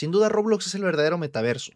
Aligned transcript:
Sin 0.00 0.12
duda 0.12 0.30
Roblox 0.30 0.66
es 0.66 0.74
el 0.74 0.82
verdadero 0.82 1.18
metaverso. 1.18 1.72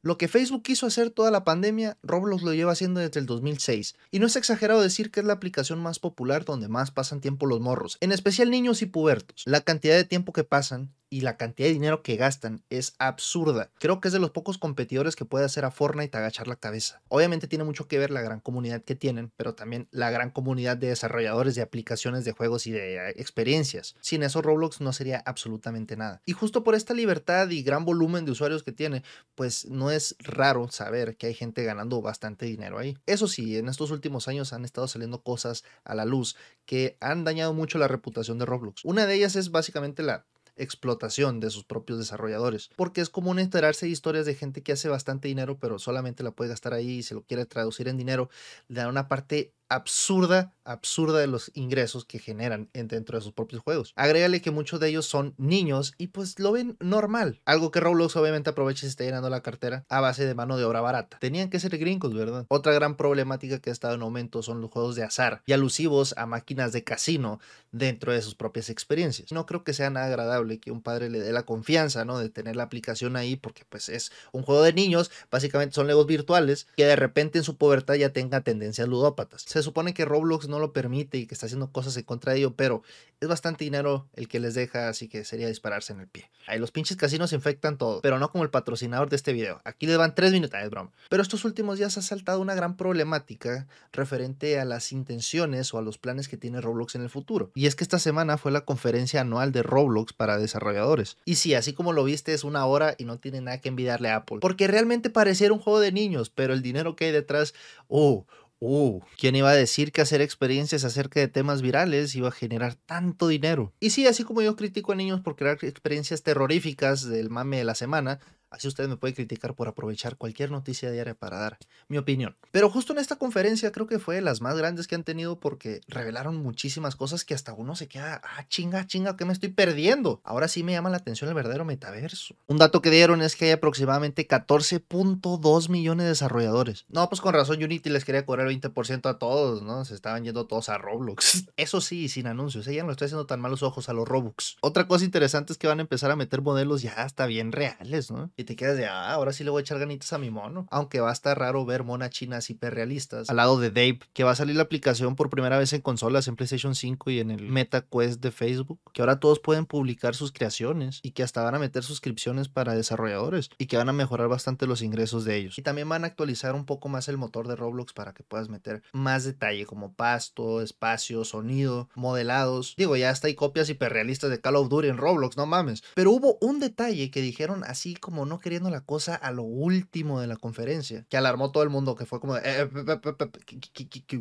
Lo 0.00 0.16
que 0.16 0.28
Facebook 0.28 0.62
quiso 0.62 0.86
hacer 0.86 1.10
toda 1.10 1.32
la 1.32 1.42
pandemia, 1.42 1.98
Roblox 2.04 2.44
lo 2.44 2.54
lleva 2.54 2.70
haciendo 2.70 3.00
desde 3.00 3.18
el 3.18 3.26
2006. 3.26 3.96
Y 4.12 4.20
no 4.20 4.28
es 4.28 4.36
exagerado 4.36 4.80
decir 4.80 5.10
que 5.10 5.18
es 5.18 5.26
la 5.26 5.32
aplicación 5.32 5.82
más 5.82 5.98
popular 5.98 6.44
donde 6.44 6.68
más 6.68 6.92
pasan 6.92 7.20
tiempo 7.20 7.46
los 7.46 7.58
morros, 7.58 7.98
en 8.00 8.12
especial 8.12 8.48
niños 8.48 8.80
y 8.80 8.86
pubertos. 8.86 9.42
La 9.44 9.62
cantidad 9.62 9.96
de 9.96 10.04
tiempo 10.04 10.32
que 10.32 10.44
pasan 10.44 10.94
y 11.14 11.20
la 11.20 11.36
cantidad 11.36 11.68
de 11.68 11.74
dinero 11.74 12.02
que 12.02 12.16
gastan 12.16 12.64
es 12.70 12.96
absurda. 12.98 13.70
Creo 13.78 14.00
que 14.00 14.08
es 14.08 14.12
de 14.12 14.18
los 14.18 14.32
pocos 14.32 14.58
competidores 14.58 15.14
que 15.14 15.24
puede 15.24 15.44
hacer 15.44 15.64
a 15.64 15.70
Fortnite 15.70 16.18
agachar 16.18 16.48
la 16.48 16.56
cabeza. 16.56 17.02
Obviamente 17.06 17.46
tiene 17.46 17.62
mucho 17.62 17.86
que 17.86 18.00
ver 18.00 18.10
la 18.10 18.20
gran 18.20 18.40
comunidad 18.40 18.82
que 18.82 18.96
tienen, 18.96 19.30
pero 19.36 19.54
también 19.54 19.86
la 19.92 20.10
gran 20.10 20.32
comunidad 20.32 20.76
de 20.76 20.88
desarrolladores 20.88 21.54
de 21.54 21.62
aplicaciones 21.62 22.24
de 22.24 22.32
juegos 22.32 22.66
y 22.66 22.72
de 22.72 22.96
eh, 22.96 23.14
experiencias. 23.14 23.94
Sin 24.00 24.24
eso 24.24 24.42
Roblox 24.42 24.80
no 24.80 24.92
sería 24.92 25.22
absolutamente 25.24 25.96
nada. 25.96 26.20
Y 26.26 26.32
justo 26.32 26.64
por 26.64 26.74
esta 26.74 26.94
libertad 26.94 27.48
y 27.50 27.62
gran 27.62 27.84
volumen 27.84 28.24
de 28.24 28.32
usuarios 28.32 28.64
que 28.64 28.72
tiene, 28.72 29.04
pues 29.36 29.66
no 29.66 29.92
es 29.92 30.16
raro 30.18 30.68
saber 30.68 31.16
que 31.16 31.28
hay 31.28 31.34
gente 31.34 31.62
ganando 31.62 32.02
bastante 32.02 32.46
dinero 32.46 32.76
ahí. 32.76 32.98
Eso 33.06 33.28
sí, 33.28 33.56
en 33.56 33.68
estos 33.68 33.92
últimos 33.92 34.26
años 34.26 34.52
han 34.52 34.64
estado 34.64 34.88
saliendo 34.88 35.22
cosas 35.22 35.62
a 35.84 35.94
la 35.94 36.06
luz 36.06 36.34
que 36.66 36.96
han 36.98 37.22
dañado 37.22 37.54
mucho 37.54 37.78
la 37.78 37.86
reputación 37.86 38.40
de 38.40 38.46
Roblox. 38.46 38.84
Una 38.84 39.06
de 39.06 39.14
ellas 39.14 39.36
es 39.36 39.52
básicamente 39.52 40.02
la 40.02 40.24
explotación 40.56 41.40
de 41.40 41.50
sus 41.50 41.64
propios 41.64 41.98
desarrolladores, 41.98 42.70
porque 42.76 43.00
es 43.00 43.10
común 43.10 43.38
enterarse 43.38 43.86
de 43.86 43.92
historias 43.92 44.26
de 44.26 44.34
gente 44.34 44.62
que 44.62 44.72
hace 44.72 44.88
bastante 44.88 45.28
dinero, 45.28 45.58
pero 45.58 45.78
solamente 45.78 46.22
la 46.22 46.32
puede 46.32 46.50
gastar 46.50 46.74
ahí 46.74 46.98
y 46.98 47.02
se 47.02 47.14
lo 47.14 47.22
quiere 47.22 47.46
traducir 47.46 47.88
en 47.88 47.96
dinero, 47.96 48.28
le 48.68 48.80
da 48.80 48.88
una 48.88 49.08
parte 49.08 49.54
absurda, 49.68 50.54
absurda 50.64 51.18
de 51.18 51.26
los 51.26 51.50
ingresos 51.54 52.04
que 52.04 52.18
generan 52.18 52.70
dentro 52.72 53.18
de 53.18 53.24
sus 53.24 53.32
propios 53.32 53.62
juegos. 53.62 53.92
Agrégale 53.96 54.40
que 54.40 54.50
muchos 54.50 54.80
de 54.80 54.88
ellos 54.88 55.06
son 55.06 55.34
niños 55.36 55.94
y 55.98 56.08
pues 56.08 56.38
lo 56.38 56.52
ven 56.52 56.76
normal. 56.80 57.40
Algo 57.44 57.70
que 57.70 57.80
Roblox 57.80 58.16
obviamente 58.16 58.50
aprovecha 58.50 58.86
y 58.86 58.88
está 58.88 59.04
llenando 59.04 59.30
la 59.30 59.42
cartera 59.42 59.84
a 59.88 60.00
base 60.00 60.26
de 60.26 60.34
mano 60.34 60.56
de 60.56 60.64
obra 60.64 60.80
barata. 60.80 61.18
Tenían 61.18 61.50
que 61.50 61.60
ser 61.60 61.76
gringos, 61.78 62.14
¿verdad? 62.14 62.46
Otra 62.48 62.72
gran 62.72 62.96
problemática 62.96 63.58
que 63.58 63.70
ha 63.70 63.72
estado 63.72 63.94
en 63.94 64.02
aumento 64.02 64.42
son 64.42 64.60
los 64.60 64.70
juegos 64.70 64.96
de 64.96 65.04
azar 65.04 65.42
y 65.46 65.52
alusivos 65.52 66.14
a 66.16 66.26
máquinas 66.26 66.72
de 66.72 66.84
casino 66.84 67.40
dentro 67.72 68.12
de 68.12 68.22
sus 68.22 68.34
propias 68.34 68.70
experiencias. 68.70 69.32
No 69.32 69.46
creo 69.46 69.64
que 69.64 69.72
sea 69.72 69.90
nada 69.90 70.06
agradable 70.06 70.60
que 70.60 70.70
un 70.70 70.82
padre 70.82 71.10
le 71.10 71.20
dé 71.20 71.32
la 71.32 71.44
confianza, 71.44 72.04
¿no? 72.04 72.18
De 72.18 72.28
tener 72.28 72.56
la 72.56 72.64
aplicación 72.64 73.16
ahí 73.16 73.36
porque 73.36 73.64
pues 73.68 73.88
es 73.88 74.12
un 74.32 74.42
juego 74.42 74.62
de 74.62 74.72
niños, 74.72 75.10
básicamente 75.30 75.74
son 75.74 75.86
legos 75.86 76.06
virtuales 76.06 76.66
que 76.76 76.86
de 76.86 76.96
repente 76.96 77.38
en 77.38 77.44
su 77.44 77.56
pubertad 77.56 77.94
ya 77.94 78.12
tenga 78.12 78.42
tendencias 78.42 78.88
ludópatas 78.88 79.44
se 79.54 79.62
supone 79.62 79.94
que 79.94 80.04
Roblox 80.04 80.48
no 80.48 80.58
lo 80.58 80.72
permite 80.72 81.16
y 81.16 81.26
que 81.26 81.34
está 81.34 81.46
haciendo 81.46 81.70
cosas 81.70 81.96
en 81.96 82.02
contra 82.02 82.32
de 82.32 82.40
ello, 82.40 82.56
pero 82.56 82.82
es 83.20 83.28
bastante 83.28 83.62
dinero 83.62 84.08
el 84.14 84.26
que 84.26 84.40
les 84.40 84.54
deja, 84.54 84.88
así 84.88 85.06
que 85.06 85.24
sería 85.24 85.46
dispararse 85.46 85.92
en 85.92 86.00
el 86.00 86.08
pie. 86.08 86.28
Ahí 86.48 86.58
los 86.58 86.72
pinches 86.72 86.96
casinos 86.96 87.32
infectan 87.32 87.78
todo, 87.78 88.00
pero 88.00 88.18
no 88.18 88.32
como 88.32 88.42
el 88.42 88.50
patrocinador 88.50 89.10
de 89.10 89.14
este 89.14 89.32
video. 89.32 89.60
Aquí 89.64 89.86
le 89.86 89.96
van 89.96 90.16
tres 90.16 90.32
minutos, 90.32 90.58
es 90.60 90.70
broma. 90.70 90.90
Pero 91.08 91.22
estos 91.22 91.44
últimos 91.44 91.78
días 91.78 91.96
ha 91.96 92.02
saltado 92.02 92.40
una 92.40 92.56
gran 92.56 92.76
problemática 92.76 93.68
referente 93.92 94.58
a 94.58 94.64
las 94.64 94.90
intenciones 94.90 95.72
o 95.72 95.78
a 95.78 95.82
los 95.82 95.98
planes 95.98 96.26
que 96.26 96.36
tiene 96.36 96.60
Roblox 96.60 96.96
en 96.96 97.02
el 97.02 97.08
futuro. 97.08 97.52
Y 97.54 97.66
es 97.66 97.76
que 97.76 97.84
esta 97.84 98.00
semana 98.00 98.38
fue 98.38 98.50
la 98.50 98.64
conferencia 98.64 99.20
anual 99.20 99.52
de 99.52 99.62
Roblox 99.62 100.14
para 100.14 100.36
desarrolladores. 100.36 101.16
Y 101.24 101.36
sí, 101.36 101.54
así 101.54 101.74
como 101.74 101.92
lo 101.92 102.02
viste, 102.02 102.34
es 102.34 102.42
una 102.42 102.66
hora 102.66 102.96
y 102.98 103.04
no 103.04 103.20
tiene 103.20 103.40
nada 103.40 103.60
que 103.60 103.68
envidiarle 103.68 104.08
a 104.08 104.16
Apple. 104.16 104.38
Porque 104.40 104.66
realmente 104.66 105.10
pareciera 105.10 105.54
un 105.54 105.60
juego 105.60 105.78
de 105.78 105.92
niños, 105.92 106.28
pero 106.28 106.54
el 106.54 106.60
dinero 106.60 106.96
que 106.96 107.04
hay 107.04 107.12
detrás, 107.12 107.54
oh, 107.86 108.26
Uh, 108.60 109.00
¿quién 109.18 109.36
iba 109.36 109.50
a 109.50 109.54
decir 109.54 109.92
que 109.92 110.00
hacer 110.00 110.22
experiencias 110.22 110.84
acerca 110.84 111.20
de 111.20 111.28
temas 111.28 111.60
virales 111.60 112.14
iba 112.14 112.28
a 112.28 112.32
generar 112.32 112.74
tanto 112.74 113.28
dinero? 113.28 113.74
Y 113.80 113.90
sí, 113.90 114.06
así 114.06 114.24
como 114.24 114.42
yo 114.42 114.56
critico 114.56 114.92
a 114.92 114.96
niños 114.96 115.20
por 115.20 115.36
crear 115.36 115.58
experiencias 115.62 116.22
terroríficas 116.22 117.08
del 117.08 117.30
mame 117.30 117.58
de 117.58 117.64
la 117.64 117.74
semana, 117.74 118.20
Así 118.54 118.68
usted 118.68 118.88
me 118.88 118.96
puede 118.96 119.14
criticar 119.14 119.54
por 119.54 119.68
aprovechar 119.68 120.16
cualquier 120.16 120.50
noticia 120.50 120.90
diaria 120.90 121.14
para 121.14 121.38
dar 121.38 121.58
mi 121.88 121.98
opinión. 121.98 122.36
Pero 122.50 122.70
justo 122.70 122.92
en 122.92 123.00
esta 123.00 123.16
conferencia 123.16 123.72
creo 123.72 123.86
que 123.86 123.98
fue 123.98 124.16
de 124.16 124.20
las 124.20 124.40
más 124.40 124.56
grandes 124.56 124.86
que 124.86 124.94
han 124.94 125.04
tenido 125.04 125.40
porque 125.40 125.80
revelaron 125.88 126.36
muchísimas 126.36 126.96
cosas 126.96 127.24
que 127.24 127.34
hasta 127.34 127.52
uno 127.52 127.76
se 127.76 127.88
queda, 127.88 128.22
ah, 128.24 128.46
chinga, 128.48 128.86
chinga, 128.86 129.16
¿qué 129.16 129.24
me 129.24 129.32
estoy 129.32 129.48
perdiendo? 129.48 130.20
Ahora 130.24 130.48
sí 130.48 130.62
me 130.62 130.72
llama 130.72 130.90
la 130.90 130.98
atención 130.98 131.28
el 131.28 131.34
verdadero 131.34 131.64
metaverso. 131.64 132.36
Un 132.46 132.58
dato 132.58 132.80
que 132.80 132.90
dieron 132.90 133.22
es 133.22 133.36
que 133.36 133.46
hay 133.46 133.50
aproximadamente 133.52 134.26
14.2 134.26 135.68
millones 135.68 136.04
de 136.04 136.10
desarrolladores. 136.10 136.84
No, 136.88 137.08
pues 137.08 137.20
con 137.20 137.34
razón 137.34 137.62
Unity 137.62 137.90
les 137.90 138.04
quería 138.04 138.24
cobrar 138.24 138.46
el 138.46 138.60
20% 138.60 139.08
a 139.08 139.18
todos, 139.18 139.62
¿no? 139.62 139.84
Se 139.84 139.94
estaban 139.94 140.24
yendo 140.24 140.46
todos 140.46 140.68
a 140.68 140.78
Roblox. 140.78 141.46
Eso 141.56 141.80
sí, 141.80 142.08
sin 142.08 142.26
anuncios. 142.26 142.66
Ella 142.66 142.84
no 142.84 142.92
estoy 142.92 143.06
haciendo 143.06 143.26
tan 143.26 143.40
malos 143.40 143.62
ojos 143.62 143.88
a 143.88 143.92
los 143.92 144.06
Robux. 144.06 144.56
Otra 144.60 144.86
cosa 144.86 145.04
interesante 145.04 145.52
es 145.52 145.58
que 145.58 145.66
van 145.66 145.78
a 145.78 145.82
empezar 145.82 146.10
a 146.10 146.16
meter 146.16 146.42
modelos 146.42 146.82
ya 146.82 146.92
hasta 146.94 147.26
bien 147.26 147.52
reales, 147.52 148.10
¿no? 148.10 148.30
Te 148.44 148.56
quedas 148.56 148.76
de, 148.76 148.86
ah, 148.86 149.12
ahora 149.12 149.32
sí 149.32 149.44
le 149.44 149.50
voy 149.50 149.60
a 149.60 149.62
echar 149.62 149.78
ganitas 149.78 150.12
a 150.12 150.18
mi 150.18 150.30
mono. 150.30 150.66
Aunque 150.70 151.00
va 151.00 151.10
a 151.10 151.12
estar 151.12 151.38
raro 151.38 151.64
ver 151.64 151.84
monas 151.84 152.10
chinas 152.10 152.50
hiperrealistas 152.50 153.28
al 153.28 153.36
lado 153.36 153.58
de 153.58 153.70
Dave, 153.70 154.00
que 154.12 154.24
va 154.24 154.32
a 154.32 154.36
salir 154.36 154.56
la 154.56 154.62
aplicación 154.62 155.16
por 155.16 155.30
primera 155.30 155.58
vez 155.58 155.72
en 155.72 155.80
consolas, 155.80 156.28
en 156.28 156.36
PlayStation 156.36 156.74
5 156.74 157.10
y 157.10 157.20
en 157.20 157.30
el 157.30 157.48
Meta 157.48 157.82
Quest 157.82 158.20
de 158.20 158.30
Facebook, 158.30 158.80
que 158.92 159.02
ahora 159.02 159.20
todos 159.20 159.40
pueden 159.40 159.66
publicar 159.66 160.14
sus 160.14 160.32
creaciones 160.32 161.00
y 161.02 161.12
que 161.12 161.22
hasta 161.22 161.42
van 161.42 161.54
a 161.54 161.58
meter 161.58 161.82
suscripciones 161.82 162.48
para 162.48 162.74
desarrolladores 162.74 163.50
y 163.58 163.66
que 163.66 163.76
van 163.76 163.88
a 163.88 163.92
mejorar 163.92 164.28
bastante 164.28 164.66
los 164.66 164.82
ingresos 164.82 165.24
de 165.24 165.36
ellos. 165.36 165.58
Y 165.58 165.62
también 165.62 165.88
van 165.88 166.04
a 166.04 166.06
actualizar 166.06 166.54
un 166.54 166.66
poco 166.66 166.88
más 166.88 167.08
el 167.08 167.16
motor 167.16 167.48
de 167.48 167.56
Roblox 167.56 167.92
para 167.92 168.12
que 168.14 168.22
puedas 168.22 168.48
meter 168.48 168.82
más 168.92 169.24
detalle 169.24 169.66
como 169.66 169.94
pasto, 169.94 170.60
espacio, 170.60 171.24
sonido, 171.24 171.88
modelados. 171.94 172.74
Digo, 172.76 172.96
ya 172.96 173.10
hasta 173.10 173.28
hay 173.28 173.34
copias 173.34 173.68
hiperrealistas 173.68 174.30
de 174.30 174.40
Call 174.40 174.56
of 174.56 174.68
Duty 174.68 174.88
en 174.88 174.96
Roblox, 174.96 175.36
no 175.36 175.46
mames. 175.46 175.82
Pero 175.94 176.10
hubo 176.12 176.38
un 176.40 176.60
detalle 176.60 177.10
que 177.10 177.20
dijeron 177.20 177.64
así 177.64 177.94
como 177.94 178.26
no 178.26 178.33
queriendo 178.40 178.70
la 178.70 178.80
cosa 178.80 179.14
a 179.14 179.30
lo 179.30 179.42
último 179.42 180.20
de 180.20 180.26
la 180.26 180.36
conferencia, 180.36 181.06
que 181.08 181.16
alarmó 181.16 181.50
todo 181.52 181.62
el 181.62 181.70
mundo, 181.70 181.94
que 181.94 182.06
fue 182.06 182.20
como, 182.20 182.34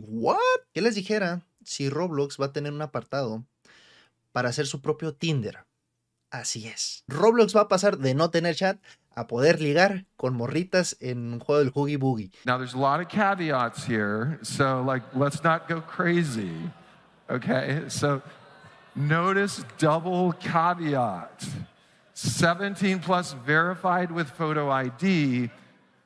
¿what? 0.07 0.37
Que 0.73 0.81
les 0.81 0.95
dijera 0.95 1.41
si 1.63 1.89
Roblox 1.89 2.39
va 2.39 2.47
a 2.47 2.53
tener 2.53 2.73
un 2.73 2.81
apartado 2.81 3.45
para 4.31 4.49
hacer 4.49 4.65
su 4.65 4.81
propio 4.81 5.13
Tinder. 5.13 5.65
Así 6.31 6.67
es. 6.67 7.03
Roblox 7.07 7.55
va 7.55 7.61
a 7.61 7.67
pasar 7.67 7.99
de 7.99 8.15
no 8.15 8.31
tener 8.31 8.55
chat 8.55 8.79
a 9.15 9.27
poder 9.27 9.61
ligar 9.61 10.05
con 10.17 10.33
morritas 10.33 10.97
en 10.99 11.33
un 11.33 11.39
juego 11.39 11.59
del 11.59 11.71
Hoogie 11.71 11.97
Boogie. 11.97 12.31
Now 12.45 12.57
there's 12.57 12.73
a 12.73 12.79
lot 12.79 12.99
of 12.99 13.07
caveats 13.07 13.85
here, 13.85 14.39
so 14.41 14.83
like 14.83 15.05
let's 15.15 15.43
not 15.43 15.69
go 15.69 15.81
crazy. 15.81 16.71
Okay? 17.29 17.83
So 17.87 18.23
notice 18.95 19.63
double 19.77 20.33
caveat. 20.33 21.45
17 22.13 22.99
plus 22.99 23.33
verified 23.33 24.11
with 24.11 24.29
photo 24.29 24.69
ID, 24.69 25.49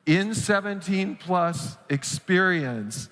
in 0.06 0.34
17 0.34 1.16
plus 1.16 1.76
experience, 1.90 3.10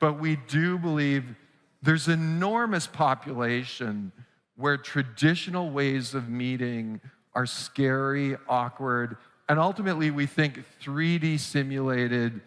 but 0.00 0.18
we 0.18 0.36
do 0.48 0.76
believe 0.76 1.36
there's 1.82 2.08
enormous 2.08 2.88
population 2.88 4.10
where 4.56 4.76
traditional 4.76 5.70
ways 5.70 6.14
of 6.14 6.28
meeting 6.28 7.00
are 7.34 7.46
scary, 7.46 8.36
awkward, 8.48 9.16
and 9.48 9.60
ultimately 9.60 10.10
we 10.10 10.26
think 10.26 10.64
3D 10.82 11.38
simulated 11.38 12.40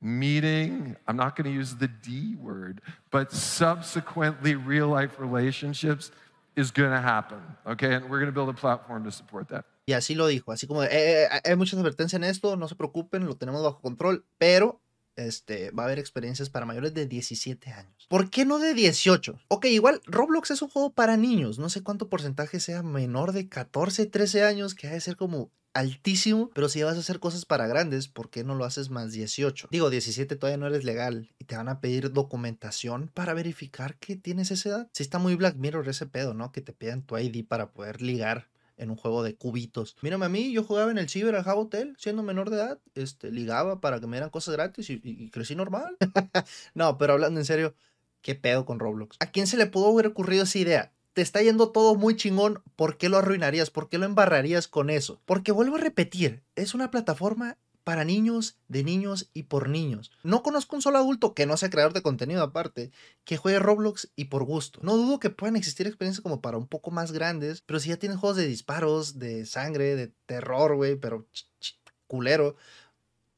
meeting, 0.00 0.94
I'm 1.08 1.16
not 1.16 1.34
going 1.34 1.50
to 1.50 1.50
use 1.50 1.74
the 1.74 1.88
D 1.88 2.36
word, 2.36 2.82
but 3.10 3.32
subsequently 3.32 4.54
real 4.54 4.88
life 4.88 5.18
relationships 5.18 6.12
is 6.56 6.70
going 6.70 6.90
to 6.90 7.00
happen, 7.00 7.38
okay? 7.66 7.94
And 7.94 8.04
we're 8.08 8.18
going 8.18 8.26
to 8.26 8.32
build 8.32 8.48
a 8.48 8.52
platform 8.52 9.04
to 9.04 9.10
support 9.10 9.48
that. 9.48 9.64
Y 9.86 9.92
así 9.92 10.14
lo 10.14 10.26
dijo, 10.26 10.52
así 10.52 10.66
como, 10.66 10.82
eh, 10.82 10.88
eh, 10.90 11.28
hay 11.44 11.56
muchas 11.56 11.78
advertencias 11.78 12.14
en 12.14 12.24
esto, 12.24 12.56
no 12.56 12.68
se 12.68 12.74
preocupen, 12.74 13.26
lo 13.26 13.36
tenemos 13.36 13.62
bajo 13.62 13.80
control, 13.80 14.24
pero 14.38 14.80
este, 15.16 15.70
va 15.70 15.84
a 15.84 15.86
haber 15.86 15.98
experiencias 15.98 16.50
para 16.50 16.66
mayores 16.66 16.94
de 16.94 17.06
17 17.06 17.70
años. 17.72 18.06
¿Por 18.08 18.30
qué 18.30 18.44
no 18.44 18.58
de 18.58 18.74
18? 18.74 19.40
Ok, 19.48 19.66
igual 19.66 20.00
Roblox 20.06 20.50
es 20.50 20.62
un 20.62 20.68
juego 20.68 20.92
para 20.92 21.16
niños, 21.16 21.58
no 21.58 21.68
sé 21.68 21.82
cuánto 21.82 22.08
porcentaje 22.08 22.60
sea 22.60 22.82
menor 22.82 23.32
de 23.32 23.48
14, 23.48 24.06
13 24.06 24.44
años, 24.44 24.74
que 24.74 24.88
ha 24.88 24.92
de 24.92 25.00
ser 25.00 25.16
como 25.16 25.50
altísimo, 25.74 26.50
pero 26.54 26.68
si 26.68 26.82
vas 26.82 26.96
a 26.96 27.00
hacer 27.00 27.18
cosas 27.18 27.44
para 27.44 27.66
grandes, 27.66 28.08
¿por 28.08 28.30
qué 28.30 28.44
no 28.44 28.54
lo 28.54 28.64
haces 28.64 28.90
más 28.90 29.12
18? 29.12 29.68
Digo, 29.70 29.90
17 29.90 30.36
todavía 30.36 30.56
no 30.56 30.68
eres 30.68 30.84
legal 30.84 31.32
y 31.38 31.44
te 31.44 31.56
van 31.56 31.68
a 31.68 31.80
pedir 31.80 32.12
documentación 32.12 33.10
para 33.12 33.34
verificar 33.34 33.96
que 33.96 34.16
tienes 34.16 34.50
esa 34.52 34.68
edad. 34.68 34.88
Si 34.92 35.02
está 35.02 35.18
muy 35.18 35.34
Black 35.34 35.56
Mirror 35.56 35.88
ese 35.88 36.06
pedo, 36.06 36.32
¿no? 36.32 36.52
Que 36.52 36.60
te 36.60 36.72
pidan 36.72 37.02
tu 37.02 37.18
ID 37.18 37.44
para 37.46 37.72
poder 37.72 38.00
ligar 38.00 38.48
en 38.76 38.90
un 38.90 38.96
juego 38.96 39.22
de 39.22 39.36
cubitos. 39.36 39.96
Mírame 40.02 40.26
a 40.26 40.28
mí, 40.28 40.52
yo 40.52 40.64
jugaba 40.64 40.90
en 40.90 40.98
el 40.98 41.08
Ciber 41.08 41.34
al 41.34 41.44
Hotel 41.46 41.94
siendo 41.98 42.22
menor 42.22 42.50
de 42.50 42.56
edad, 42.56 42.80
este, 42.94 43.30
ligaba 43.30 43.80
para 43.80 44.00
que 44.00 44.06
me 44.06 44.16
dieran 44.16 44.30
cosas 44.30 44.54
gratis 44.54 44.90
y, 44.90 45.00
y 45.02 45.30
crecí 45.30 45.54
normal. 45.54 45.96
no, 46.74 46.98
pero 46.98 47.14
hablando 47.14 47.40
en 47.40 47.46
serio, 47.46 47.74
¿qué 48.22 48.34
pedo 48.34 48.64
con 48.64 48.78
Roblox? 48.78 49.16
¿A 49.20 49.30
quién 49.30 49.46
se 49.46 49.56
le 49.56 49.66
pudo 49.66 49.92
haber 49.92 50.06
ocurrido 50.06 50.44
esa 50.44 50.58
idea? 50.58 50.94
te 51.14 51.22
está 51.22 51.40
yendo 51.40 51.70
todo 51.70 51.94
muy 51.94 52.16
chingón, 52.16 52.60
¿por 52.74 52.98
qué 52.98 53.08
lo 53.08 53.18
arruinarías? 53.18 53.70
¿Por 53.70 53.88
qué 53.88 53.98
lo 53.98 54.04
embarrarías 54.04 54.66
con 54.66 54.90
eso? 54.90 55.20
Porque 55.24 55.52
vuelvo 55.52 55.76
a 55.76 55.80
repetir, 55.80 56.42
es 56.56 56.74
una 56.74 56.90
plataforma 56.90 57.56
para 57.84 58.04
niños, 58.04 58.56
de 58.68 58.82
niños 58.82 59.30
y 59.34 59.44
por 59.44 59.68
niños. 59.68 60.10
No 60.22 60.42
conozco 60.42 60.74
un 60.74 60.82
solo 60.82 60.98
adulto 60.98 61.34
que 61.34 61.46
no 61.46 61.56
sea 61.56 61.70
creador 61.70 61.92
de 61.92 62.02
contenido 62.02 62.42
aparte, 62.42 62.90
que 63.24 63.36
juegue 63.36 63.58
Roblox 63.58 64.10
y 64.16 64.26
por 64.26 64.44
gusto. 64.44 64.80
No 64.82 64.96
dudo 64.96 65.20
que 65.20 65.30
puedan 65.30 65.56
existir 65.56 65.86
experiencias 65.86 66.22
como 66.22 66.40
para 66.40 66.56
un 66.56 66.66
poco 66.66 66.90
más 66.90 67.12
grandes, 67.12 67.60
pero 67.60 67.78
si 67.78 67.90
ya 67.90 67.98
tienen 67.98 68.18
juegos 68.18 68.38
de 68.38 68.46
disparos, 68.46 69.18
de 69.18 69.44
sangre, 69.46 69.96
de 69.96 70.08
terror, 70.26 70.76
güey, 70.76 70.96
pero 70.96 71.26
culero, 72.06 72.56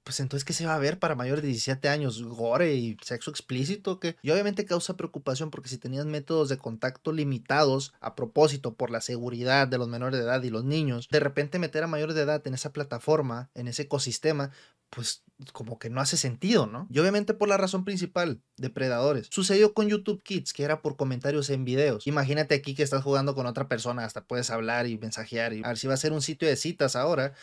pues 0.07 0.21
entonces, 0.21 0.45
¿qué 0.45 0.53
se 0.53 0.65
va 0.65 0.77
a 0.77 0.79
ver 0.79 1.01
para 1.01 1.17
mayores 1.17 1.43
de 1.43 1.49
17 1.49 1.89
años? 1.89 2.23
¿Gore 2.23 2.77
y 2.77 2.97
sexo 3.03 3.29
explícito? 3.29 3.99
Y 4.23 4.31
obviamente 4.31 4.65
causa 4.65 4.97
preocupación 4.97 5.51
porque 5.51 5.69
si 5.69 5.79
tenías 5.79 6.07
métodos 6.07 6.49
de 6.49 6.59
contacto 6.59 7.11
limitados 7.11 7.93
a 7.99 8.15
propósito 8.15 8.75
por 8.75 8.93
la 8.93 9.01
seguridad 9.01 9.67
de 9.67 9.79
los 9.79 9.89
menores 9.89 10.21
de 10.21 10.25
edad 10.25 10.41
y 10.45 10.51
los 10.51 10.65
niños, 10.65 11.09
de 11.11 11.19
repente 11.19 11.59
meter 11.59 11.83
a 11.83 11.89
mayores 11.89 12.15
de 12.15 12.23
edad 12.23 12.41
en 12.47 12.55
esa 12.55 12.73
plataforma, 12.73 13.51
en 13.55 13.67
ese 13.67 13.83
ecosistema, 13.83 14.53
pues 14.91 15.25
como 15.53 15.79
que 15.79 15.91
no 15.91 16.01
hace 16.01 16.17
sentido, 16.17 16.67
¿no? 16.67 16.87
Y 16.91 16.99
obviamente 16.99 17.35
por 17.35 17.49
la 17.49 17.57
razón 17.57 17.85
principal, 17.85 18.41
depredadores. 18.57 19.27
Sucedió 19.31 19.75
con 19.75 19.89
YouTube 19.89 20.23
Kids, 20.23 20.53
que 20.53 20.63
era 20.63 20.81
por 20.81 20.97
comentarios 20.97 21.51
en 21.51 21.65
videos. 21.65 22.07
Imagínate 22.07 22.55
aquí 22.55 22.75
que 22.75 22.83
estás 22.83 23.03
jugando 23.03 23.35
con 23.35 23.47
otra 23.47 23.69
persona, 23.69 24.05
hasta 24.05 24.25
puedes 24.25 24.51
hablar 24.51 24.87
y 24.87 24.97
mensajear. 24.99 25.53
Y 25.53 25.63
a 25.65 25.69
ver 25.69 25.79
si 25.79 25.89
va 25.89 25.95
a 25.95 25.99
ser 25.99 26.13
un 26.13 26.23
sitio 26.23 26.49
de 26.49 26.57
citas 26.57 26.97
ahora, 26.97 27.35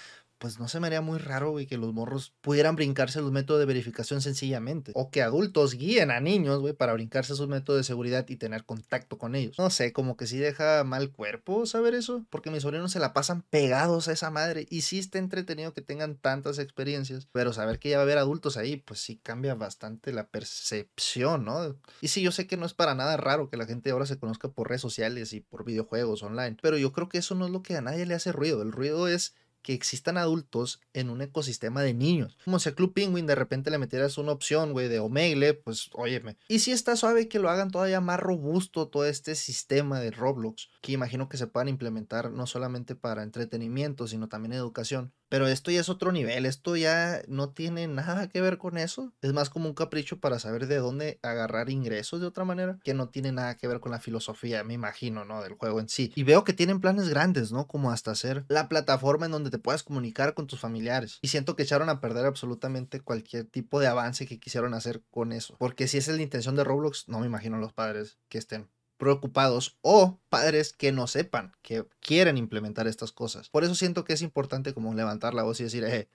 pues 0.43 0.59
no 0.59 0.67
se 0.67 0.81
me 0.81 0.87
haría 0.87 0.99
muy 0.99 1.19
raro, 1.19 1.51
güey, 1.51 1.67
que 1.67 1.77
los 1.77 1.93
morros 1.93 2.33
pudieran 2.41 2.75
brincarse 2.75 3.21
los 3.21 3.31
métodos 3.31 3.61
de 3.61 3.65
verificación 3.65 4.21
sencillamente. 4.21 4.91
O 4.93 5.09
que 5.09 5.21
adultos 5.21 5.75
guíen 5.75 6.11
a 6.11 6.19
niños, 6.19 6.59
güey, 6.59 6.73
para 6.73 6.91
brincarse 6.91 7.33
sus 7.33 7.47
métodos 7.47 7.79
de 7.79 7.85
seguridad 7.85 8.27
y 8.27 8.35
tener 8.35 8.65
contacto 8.65 9.17
con 9.17 9.35
ellos. 9.35 9.57
No 9.57 9.69
sé, 9.69 9.93
como 9.93 10.17
que 10.17 10.27
sí 10.27 10.37
deja 10.37 10.83
mal 10.83 11.13
cuerpo 11.13 11.65
saber 11.65 11.93
eso, 11.93 12.25
porque 12.29 12.51
mis 12.51 12.63
sobrinos 12.63 12.91
se 12.91 12.99
la 12.99 13.13
pasan 13.13 13.43
pegados 13.43 14.09
a 14.09 14.11
esa 14.11 14.31
madre. 14.31 14.67
Y 14.69 14.81
sí 14.81 14.99
está 14.99 15.17
entretenido 15.17 15.73
que 15.73 15.81
tengan 15.81 16.17
tantas 16.17 16.59
experiencias, 16.59 17.25
pero 17.31 17.53
saber 17.53 17.79
que 17.79 17.91
ya 17.91 17.95
va 17.95 18.01
a 18.01 18.03
haber 18.03 18.17
adultos 18.17 18.57
ahí, 18.57 18.75
pues 18.75 18.99
sí 18.99 19.21
cambia 19.23 19.55
bastante 19.55 20.11
la 20.11 20.27
percepción, 20.27 21.45
¿no? 21.45 21.77
Y 22.01 22.09
sí, 22.09 22.21
yo 22.21 22.33
sé 22.33 22.47
que 22.47 22.57
no 22.57 22.65
es 22.65 22.73
para 22.73 22.95
nada 22.95 23.15
raro 23.15 23.49
que 23.49 23.55
la 23.55 23.65
gente 23.65 23.91
ahora 23.91 24.05
se 24.05 24.19
conozca 24.19 24.49
por 24.49 24.67
redes 24.67 24.81
sociales 24.81 25.31
y 25.31 25.39
por 25.39 25.63
videojuegos 25.63 26.21
online, 26.21 26.57
pero 26.61 26.77
yo 26.77 26.91
creo 26.91 27.07
que 27.07 27.19
eso 27.19 27.33
no 27.33 27.45
es 27.45 27.51
lo 27.53 27.63
que 27.63 27.77
a 27.77 27.81
nadie 27.81 28.05
le 28.05 28.15
hace 28.15 28.33
ruido. 28.33 28.61
El 28.61 28.73
ruido 28.73 29.07
es 29.07 29.35
que 29.63 29.73
existan 29.73 30.17
adultos 30.17 30.81
en 30.93 31.09
un 31.09 31.21
ecosistema 31.21 31.81
de 31.81 31.93
niños. 31.93 32.37
Como 32.45 32.59
si 32.59 32.69
a 32.69 32.75
Club 32.75 32.93
Penguin 32.93 33.25
de 33.25 33.35
repente 33.35 33.71
le 33.71 33.79
metieras 33.79 34.17
una 34.17 34.33
opción, 34.33 34.73
güey, 34.73 34.89
de 34.89 34.99
Omegle, 34.99 35.55
pues 35.55 35.89
óyeme. 35.93 36.37
Y 36.47 36.59
si 36.59 36.71
está 36.71 36.95
suave 36.95 37.27
que 37.27 37.39
lo 37.39 37.49
hagan 37.49 37.71
todavía 37.71 38.01
más 38.01 38.19
robusto 38.19 38.87
todo 38.89 39.05
este 39.05 39.35
sistema 39.35 39.99
de 39.99 40.11
Roblox, 40.11 40.69
que 40.81 40.91
imagino 40.91 41.29
que 41.29 41.37
se 41.37 41.47
puedan 41.47 41.69
implementar 41.69 42.29
no 42.31 42.45
solamente 42.45 42.95
para 42.95 43.23
entretenimiento, 43.23 44.07
sino 44.07 44.27
también 44.27 44.53
educación. 44.53 45.13
Pero 45.33 45.47
esto 45.47 45.71
ya 45.71 45.79
es 45.81 45.89
otro 45.89 46.11
nivel, 46.11 46.45
esto 46.45 46.75
ya 46.75 47.23
no 47.27 47.49
tiene 47.49 47.87
nada 47.87 48.29
que 48.29 48.39
ver 48.39 48.59
con 48.59 48.77
eso. 48.77 49.11
Es 49.23 49.33
más 49.33 49.49
como 49.49 49.67
un 49.67 49.73
capricho 49.73 50.19
para 50.19 50.37
saber 50.37 50.67
de 50.67 50.77
dónde 50.77 51.17
agarrar 51.23 51.71
ingresos 51.71 52.21
de 52.21 52.27
otra 52.27 52.45
manera, 52.45 52.77
que 52.83 52.93
no 52.93 53.09
tiene 53.09 53.31
nada 53.31 53.57
que 53.57 53.67
ver 53.67 53.79
con 53.79 53.91
la 53.91 53.99
filosofía, 53.99 54.63
me 54.63 54.75
imagino, 54.75 55.25
¿no? 55.25 55.41
Del 55.41 55.53
juego 55.53 55.79
en 55.79 55.89
sí. 55.89 56.11
Y 56.13 56.21
veo 56.21 56.43
que 56.43 56.53
tienen 56.53 56.79
planes 56.79 57.09
grandes, 57.09 57.51
¿no? 57.51 57.65
Como 57.65 57.89
hasta 57.89 58.11
hacer 58.11 58.45
la 58.47 58.69
plataforma 58.69 59.25
en 59.25 59.31
donde 59.31 59.49
te 59.49 59.57
puedas 59.57 59.81
comunicar 59.81 60.35
con 60.35 60.45
tus 60.45 60.59
familiares. 60.59 61.17
Y 61.23 61.29
siento 61.29 61.55
que 61.55 61.63
echaron 61.63 61.89
a 61.89 61.99
perder 61.99 62.27
absolutamente 62.27 63.01
cualquier 63.01 63.45
tipo 63.45 63.79
de 63.79 63.87
avance 63.87 64.27
que 64.27 64.39
quisieron 64.39 64.75
hacer 64.75 65.01
con 65.09 65.31
eso. 65.31 65.55
Porque 65.57 65.87
si 65.87 65.97
esa 65.97 66.11
es 66.11 66.17
la 66.17 66.23
intención 66.23 66.55
de 66.55 66.63
Roblox, 66.63 67.09
no 67.09 67.21
me 67.21 67.25
imagino 67.25 67.57
los 67.57 67.73
padres 67.73 68.19
que 68.29 68.37
estén 68.37 68.69
preocupados 69.03 69.77
o 69.81 70.17
padres 70.29 70.71
que 70.71 70.93
no 70.93 71.07
sepan, 71.07 71.53
que 71.61 71.85
quieren 71.99 72.37
implementar 72.37 72.87
estas 72.87 73.11
cosas. 73.11 73.49
Por 73.49 73.65
eso 73.65 73.75
siento 73.75 74.05
que 74.05 74.13
es 74.13 74.21
importante 74.21 74.73
como 74.73 74.93
levantar 74.93 75.33
la 75.33 75.43
voz 75.43 75.59
y 75.59 75.63
decir, 75.65 75.83
eh, 75.83 76.07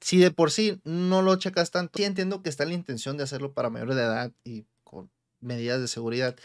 si 0.00 0.18
de 0.18 0.32
por 0.32 0.50
sí 0.50 0.80
no 0.84 1.22
lo 1.22 1.36
checas 1.36 1.70
tanto, 1.70 1.92
sí 1.96 2.04
entiendo 2.04 2.42
que 2.42 2.48
está 2.48 2.64
la 2.64 2.74
intención 2.74 3.16
de 3.16 3.22
hacerlo 3.22 3.52
para 3.52 3.70
mayores 3.70 3.94
de 3.94 4.02
edad 4.02 4.32
y 4.42 4.64
con 4.82 5.10
medidas 5.40 5.80
de 5.80 5.86
seguridad. 5.86 6.36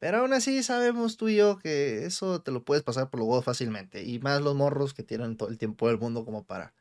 Pero 0.00 0.18
aún 0.18 0.32
así 0.32 0.62
sabemos 0.64 1.16
tú 1.16 1.28
y 1.28 1.36
yo 1.36 1.58
que 1.58 2.04
eso 2.04 2.42
te 2.42 2.50
lo 2.50 2.64
puedes 2.64 2.82
pasar 2.82 3.08
por 3.08 3.20
los 3.20 3.28
huevos 3.28 3.44
fácilmente. 3.44 4.02
Y 4.02 4.18
más 4.18 4.42
los 4.42 4.56
morros 4.56 4.92
que 4.92 5.04
tienen 5.04 5.36
todo 5.36 5.48
el 5.48 5.56
tiempo 5.56 5.86
del 5.86 5.98
mundo 5.98 6.24
como 6.24 6.44
para, 6.44 6.74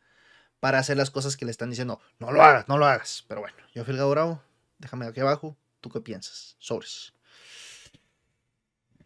para 0.60 0.80
hacer 0.80 0.98
las 0.98 1.12
cosas 1.12 1.38
que 1.38 1.45
le 1.45 1.51
están 1.51 1.69
diciendo. 1.69 2.01
No 2.19 2.31
lo 2.31 2.42
hagas, 2.42 2.68
no 2.68 2.78
lo 2.80 2.88
hagas. 2.88 3.24
Pero 3.28 3.42
bueno, 3.42 3.57
yo 3.74 3.86
fui 3.86 3.95
el. 3.95 4.39
Déjame 4.80 5.06
aquí 5.06 5.19
abajo. 5.19 5.56
¿Tú 5.80 5.89
qué 5.89 6.01
piensas? 6.01 6.56
Sobres. 6.57 7.13